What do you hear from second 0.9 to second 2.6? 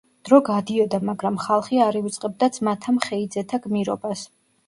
მაგრამ ხალხი არ ივიწყებდა